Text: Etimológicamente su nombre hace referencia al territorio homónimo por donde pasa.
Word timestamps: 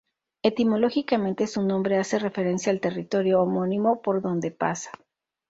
Etimológicamente 0.41 1.45
su 1.45 1.61
nombre 1.61 1.99
hace 1.99 2.17
referencia 2.17 2.71
al 2.71 2.79
territorio 2.81 3.39
homónimo 3.43 4.01
por 4.01 4.23
donde 4.23 4.49
pasa. 4.49 4.89